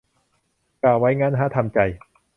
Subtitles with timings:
[0.83, 1.79] กะไว้งั้นฮะ ทำใจ